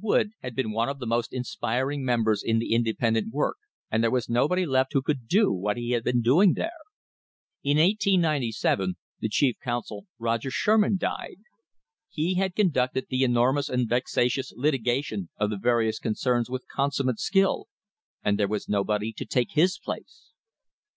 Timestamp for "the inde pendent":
2.60-3.32